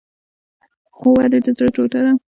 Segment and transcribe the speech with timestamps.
[0.95, 2.13] خور ولې د زړه ټوټه ده؟